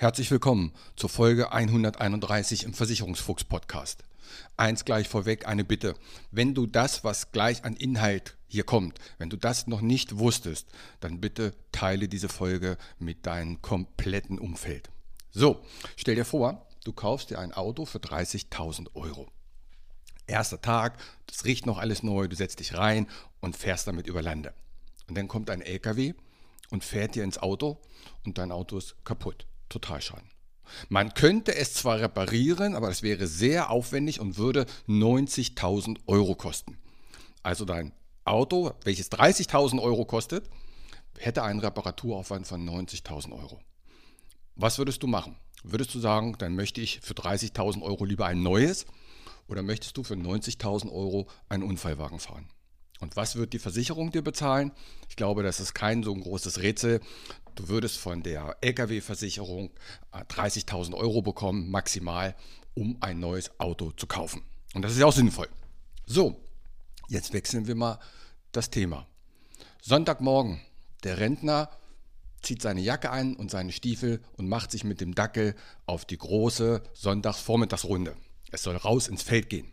[0.00, 4.02] Herzlich willkommen zur Folge 131 im Versicherungsfuchs Podcast.
[4.56, 5.94] Eins gleich vorweg, eine Bitte.
[6.30, 10.68] Wenn du das, was gleich an Inhalt hier kommt, wenn du das noch nicht wusstest,
[11.00, 14.88] dann bitte teile diese Folge mit deinem kompletten Umfeld.
[15.32, 15.62] So,
[15.96, 19.28] stell dir vor, du kaufst dir ein Auto für 30.000 Euro.
[20.26, 20.96] Erster Tag,
[21.26, 23.06] das riecht noch alles neu, du setzt dich rein
[23.40, 24.54] und fährst damit über Lande.
[25.08, 26.14] Und dann kommt ein LKW
[26.70, 27.76] und fährt dir ins Auto
[28.24, 29.46] und dein Auto ist kaputt.
[29.70, 30.28] Totalschaden.
[30.88, 36.78] Man könnte es zwar reparieren, aber das wäre sehr aufwendig und würde 90.000 Euro kosten.
[37.42, 37.92] Also dein
[38.24, 40.48] Auto, welches 30.000 Euro kostet,
[41.18, 43.60] hätte einen Reparaturaufwand von 90.000 Euro.
[44.54, 45.36] Was würdest du machen?
[45.62, 48.86] Würdest du sagen, dann möchte ich für 30.000 Euro lieber ein neues
[49.48, 52.48] oder möchtest du für 90.000 Euro einen Unfallwagen fahren?
[53.00, 54.72] Und was wird die Versicherung dir bezahlen?
[55.08, 57.00] Ich glaube, das ist kein so ein großes Rätsel.
[57.60, 59.68] Du würdest von der Lkw-Versicherung
[60.14, 62.34] 30.000 äh, Euro bekommen, maximal,
[62.72, 64.42] um ein neues Auto zu kaufen.
[64.72, 65.46] Und das ist ja auch sinnvoll.
[66.06, 66.40] So,
[67.08, 67.98] jetzt wechseln wir mal
[68.52, 69.06] das Thema.
[69.82, 70.62] Sonntagmorgen,
[71.04, 71.68] der Rentner
[72.40, 76.16] zieht seine Jacke an und seine Stiefel und macht sich mit dem Dackel auf die
[76.16, 78.16] große Sonntagsvormittagsrunde.
[78.50, 79.70] Es soll raus ins Feld gehen.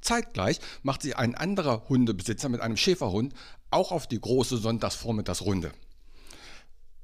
[0.00, 3.34] Zeitgleich macht sich ein anderer Hundebesitzer mit einem Schäferhund
[3.70, 5.70] auch auf die große Sonntagsvormittagsrunde.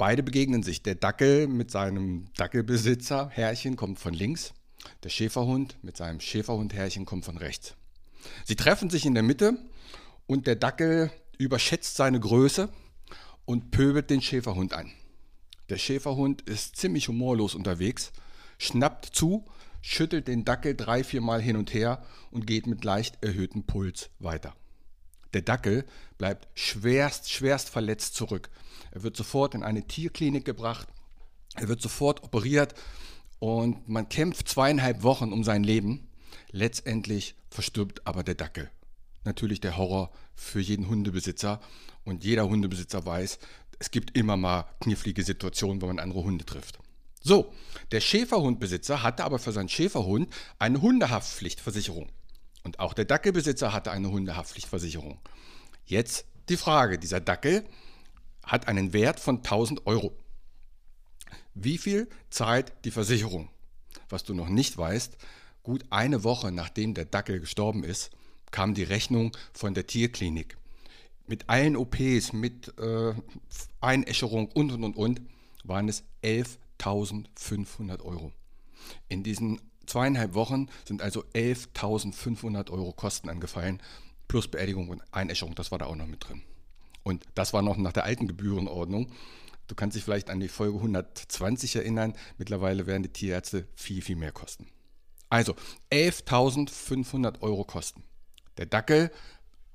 [0.01, 0.83] Beide begegnen sich.
[0.83, 4.55] Der Dackel mit seinem Dackelbesitzer, Herrchen, kommt von links.
[5.03, 7.75] Der Schäferhund mit seinem Schäferhund-Herrchen kommt von rechts.
[8.47, 9.59] Sie treffen sich in der Mitte
[10.27, 12.71] und der Dackel überschätzt seine Größe
[13.45, 14.91] und pöbelt den Schäferhund an.
[15.69, 18.11] Der Schäferhund ist ziemlich humorlos unterwegs,
[18.57, 19.45] schnappt zu
[19.83, 24.57] schüttelt den Dackel drei, viermal hin und her und geht mit leicht erhöhtem Puls weiter.
[25.33, 25.85] Der Dackel
[26.19, 28.51] bleibt schwerst, schwerst verletzt zurück.
[28.91, 30.89] Er wird sofort in eine Tierklinik gebracht,
[31.55, 32.75] er wird sofort operiert
[33.39, 36.09] und man kämpft zweieinhalb Wochen um sein Leben.
[36.51, 38.71] Letztendlich verstirbt aber der Dackel.
[39.25, 41.61] Natürlich der Horror für jeden Hundebesitzer
[42.05, 43.39] und jeder Hundebesitzer weiß,
[43.79, 46.79] es gibt immer mal knifflige Situationen, wo man andere Hunde trifft.
[47.23, 47.53] So,
[47.93, 52.09] der Schäferhundbesitzer hatte aber für seinen Schäferhund eine Hundehaftpflichtversicherung.
[52.63, 55.19] Und auch der Dackelbesitzer hatte eine Hundehaftpflichtversicherung.
[55.87, 57.65] Jetzt die Frage, dieser Dackel
[58.45, 60.17] hat einen Wert von 1000 Euro.
[61.55, 63.49] Wie viel zahlt die Versicherung?
[64.09, 65.17] Was du noch nicht weißt,
[65.63, 68.11] gut eine Woche nachdem der Dackel gestorben ist,
[68.51, 70.57] kam die Rechnung von der Tierklinik.
[71.27, 73.15] Mit allen OPs, mit äh,
[73.81, 75.21] Einäscherung und und und und
[75.65, 78.33] waren es 11 11.500 Euro.
[79.09, 83.83] In diesen zweieinhalb Wochen sind also 11.500 Euro Kosten angefallen,
[84.29, 86.43] plus Beerdigung und Einäscherung, das war da auch noch mit drin.
[87.03, 89.11] Und das war noch nach der alten Gebührenordnung.
[89.67, 92.15] Du kannst dich vielleicht an die Folge 120 erinnern.
[92.39, 94.67] Mittlerweile werden die Tierärzte viel, viel mehr kosten.
[95.29, 95.55] Also
[95.93, 98.03] 11.500 Euro Kosten.
[98.57, 99.13] Der Dackel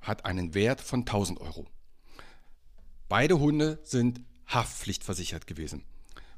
[0.00, 1.66] hat einen Wert von 1.000 Euro.
[3.08, 5.84] Beide Hunde sind haftpflichtversichert gewesen.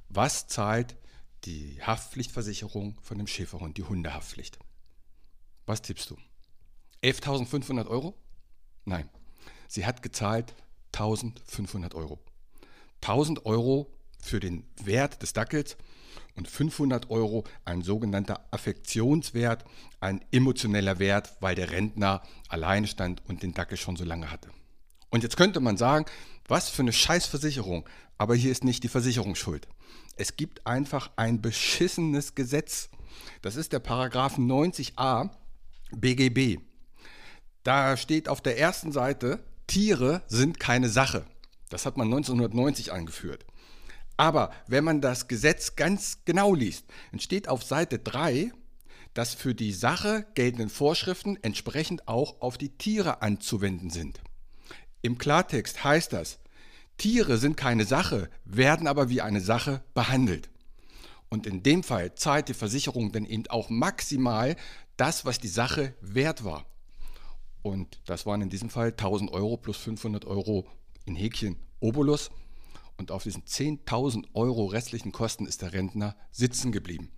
[0.09, 0.97] Was zahlt
[1.45, 4.59] die Haftpflichtversicherung von dem Schäferhund, die Hundehaftpflicht?
[5.67, 6.17] Was tippst du?
[7.03, 8.15] 11.500 Euro?
[8.85, 9.09] Nein,
[9.69, 10.55] sie hat gezahlt
[10.93, 12.19] 1.500 Euro.
[13.03, 15.77] 1.000 Euro für den Wert des Dackels
[16.35, 19.65] und 500 Euro ein sogenannter Affektionswert,
[20.01, 24.51] ein emotioneller Wert, weil der Rentner alleine stand und den Dackel schon so lange hatte.
[25.11, 26.07] Und jetzt könnte man sagen,
[26.47, 29.69] was für eine Scheißversicherung, aber hier ist nicht die Versicherung schuld.
[30.19, 32.91] Es gibt einfach ein beschissenes Gesetz.
[33.41, 35.31] Das ist der Paragraph 90a
[35.93, 36.61] BGB.
[37.63, 41.25] Da steht auf der ersten Seite, Tiere sind keine Sache.
[41.69, 43.47] Das hat man 1990 eingeführt.
[44.17, 48.51] Aber wenn man das Gesetz ganz genau liest, dann steht auf Seite 3,
[49.15, 54.21] dass für die Sache geltenden Vorschriften entsprechend auch auf die Tiere anzuwenden sind.
[55.01, 56.41] Im Klartext heißt das,
[56.99, 60.51] Tiere sind keine Sache, werden aber wie eine Sache behandelt.
[61.29, 64.57] Und in dem Fall zahlt die Versicherung dann eben auch maximal
[64.97, 66.67] das, was die Sache wert war.
[67.63, 70.67] Und das waren in diesem Fall 1000 Euro plus 500 Euro
[71.05, 72.31] in Häkchen Obolus.
[72.97, 77.13] Und auf diesen 10.000 Euro restlichen Kosten ist der Rentner sitzen geblieben.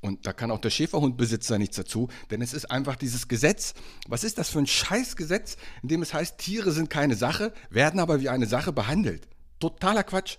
[0.00, 3.74] Und da kann auch der Schäferhundbesitzer nichts dazu, denn es ist einfach dieses Gesetz.
[4.08, 8.00] Was ist das für ein Scheißgesetz, in dem es heißt, Tiere sind keine Sache, werden
[8.00, 9.28] aber wie eine Sache behandelt?
[9.58, 10.38] Totaler Quatsch.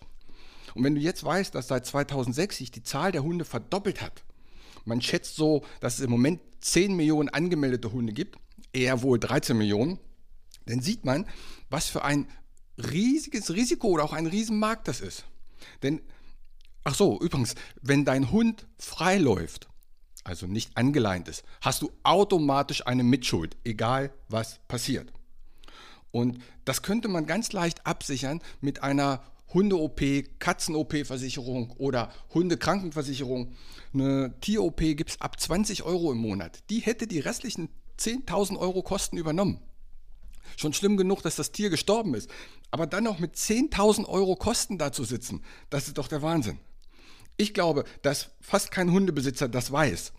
[0.74, 4.24] Und wenn du jetzt weißt, dass seit 2006 sich die Zahl der Hunde verdoppelt hat,
[4.86, 8.38] man schätzt so, dass es im Moment 10 Millionen angemeldete Hunde gibt,
[8.74, 10.00] eher wohl 13 Millionen,
[10.66, 11.28] dann sieht man,
[11.69, 12.28] was für ein
[12.78, 15.25] riesiges Risiko oder auch ein Riesenmarkt das ist.
[15.84, 16.02] Denn
[16.83, 19.68] Ach so, übrigens, wenn dein Hund frei läuft,
[20.24, 25.12] also nicht angeleint ist, hast du automatisch eine Mitschuld, egal was passiert.
[26.12, 29.24] Und das könnte man ganz leicht absichern mit einer
[29.54, 30.01] Hunde-OP,
[30.39, 33.54] Katzen-OP-Versicherung oder Hundekrankenversicherung.
[33.94, 36.60] Eine Tier-OP gibt es ab 20 Euro im Monat.
[36.69, 37.69] Die hätte die restlichen
[38.00, 39.60] 10.000 Euro Kosten übernommen.
[40.57, 42.30] Schon schlimm genug, dass das Tier gestorben ist.
[42.72, 46.60] Aber dann noch mit 10.000 Euro Kosten da zu sitzen, das ist doch der Wahnsinn.
[47.41, 50.13] Ich glaube, dass fast kein Hundebesitzer das weiß.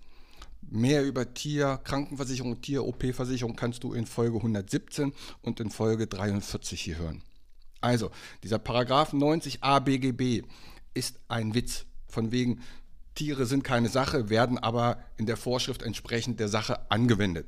[0.62, 6.98] Mehr über Tier, Krankenversicherung, Tier-OP-Versicherung kannst du in Folge 117 und in Folge 43 hier
[6.98, 7.22] hören.
[7.80, 8.10] Also,
[8.42, 10.44] dieser Paragraph 90a BGB
[10.94, 11.84] ist ein Witz.
[12.08, 12.60] Von wegen,
[13.14, 17.46] Tiere sind keine Sache, werden aber in der Vorschrift entsprechend der Sache angewendet.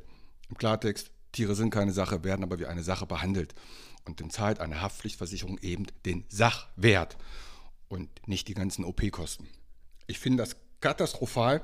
[0.51, 3.57] Im Klartext, Tiere sind keine Sache, werden aber wie eine Sache behandelt.
[4.05, 7.17] Und dann zahlt eine Haftpflichtversicherung eben den Sachwert
[7.89, 9.49] und nicht die ganzen OP-Kosten.
[10.07, 11.63] Ich finde das katastrophal.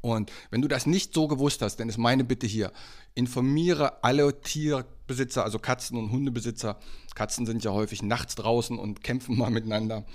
[0.00, 2.72] Und wenn du das nicht so gewusst hast, dann ist meine Bitte hier,
[3.14, 6.78] informiere alle Tierbesitzer, also Katzen- und Hundebesitzer.
[7.14, 10.06] Katzen sind ja häufig nachts draußen und kämpfen mal miteinander.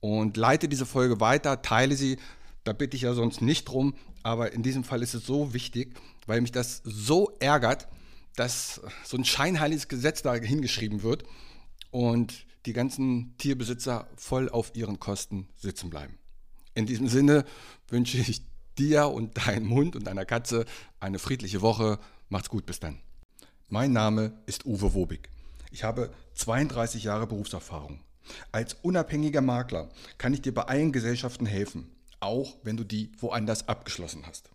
[0.00, 2.18] Und leite diese Folge weiter, teile sie.
[2.64, 3.94] Da bitte ich ja sonst nicht drum.
[4.22, 5.94] Aber in diesem Fall ist es so wichtig,
[6.26, 7.88] weil mich das so ärgert,
[8.36, 11.24] dass so ein scheinheiliges Gesetz da hingeschrieben wird
[11.90, 16.18] und die ganzen Tierbesitzer voll auf ihren Kosten sitzen bleiben.
[16.76, 17.46] In diesem Sinne
[17.88, 18.42] wünsche ich
[18.76, 20.66] dir und deinem Hund und deiner Katze
[21.00, 21.98] eine friedliche Woche.
[22.28, 22.98] Macht's gut, bis dann.
[23.70, 25.30] Mein Name ist Uwe Wobig.
[25.70, 28.00] Ich habe 32 Jahre Berufserfahrung.
[28.52, 29.88] Als unabhängiger Makler
[30.18, 31.90] kann ich dir bei allen Gesellschaften helfen,
[32.20, 34.50] auch wenn du die woanders abgeschlossen hast.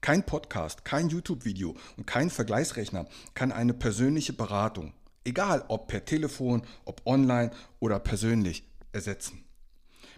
[0.00, 4.94] Kein Podcast, kein YouTube-Video und kein Vergleichsrechner kann eine persönliche Beratung,
[5.24, 7.50] egal ob per Telefon, ob online
[7.80, 9.45] oder persönlich, ersetzen.